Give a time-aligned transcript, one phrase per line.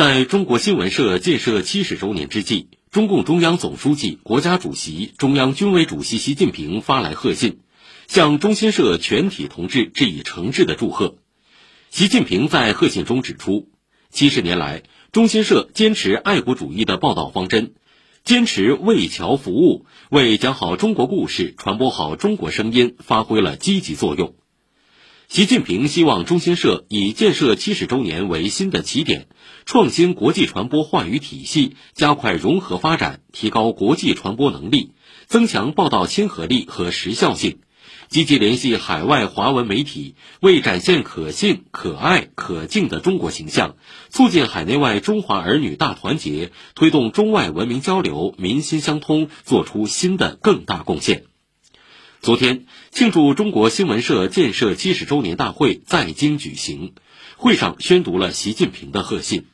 [0.00, 7.60] 在中国新闻社建设七十周年之际，中共中央总书记、国家主席、中央军委主席习近平发来贺信，
[8.08, 11.18] 向中新社全体同志致以诚挚的祝贺。
[11.90, 13.68] 习近平在贺信中指出，
[14.08, 17.74] 七十年来，中新社坚持爱国主义的报道方针，
[18.24, 24.34] 坚持为侨服务，为讲好中国故事、传播好中国声音发挥了积极作用。
[25.30, 29.28] 习近平希望中新社以建设七十周年为新的起点，
[29.64, 34.90] 创新国际传播话语体系，加快融合发展，提高国际传播能力，
[35.28, 37.60] 增强报道亲和力和时效性，
[38.08, 43.76] 积极联系海外华文媒体，为展现可信、可爱、可敬的中国形象，
[44.08, 51.29] 促进海内外中华儿女大团结，推动中外文明交流、民心相通，做出新的更大贡献。
[52.22, 56.92] 昨天，庆祝中国新闻社建设七十周年大会在京举行，
[57.38, 59.46] 会上宣读了习近平的贺信。